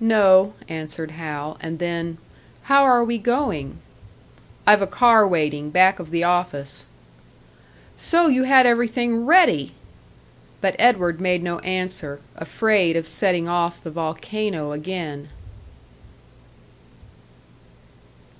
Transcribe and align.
"No," 0.00 0.54
answered 0.68 1.12
Hal; 1.12 1.56
and 1.60 1.78
then, 1.78 2.18
"How 2.64 2.82
are 2.82 3.04
we 3.04 3.18
going?" 3.18 3.78
"I've 4.66 4.82
a 4.82 4.86
car 4.88 5.28
waiting, 5.28 5.70
back 5.70 6.00
of 6.00 6.10
the 6.10 6.24
office." 6.24 6.86
"So 7.96 8.26
you 8.26 8.42
had 8.42 8.66
everything 8.66 9.26
ready!" 9.26 9.70
But 10.60 10.74
Edward 10.80 11.20
made 11.20 11.44
no 11.44 11.60
answer; 11.60 12.18
afraid 12.34 12.96
of 12.96 13.06
setting 13.06 13.48
off 13.48 13.80
the 13.80 13.92
volcano 13.92 14.72
again. 14.72 15.28